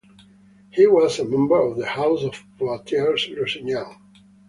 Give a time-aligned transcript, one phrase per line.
[0.71, 3.99] He was a member of the House of Poitiers-Lusignan.